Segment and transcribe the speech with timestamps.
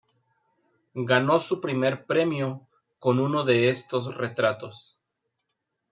[0.95, 2.67] Ganó su primer premio
[2.97, 4.99] con uno de estos retratos.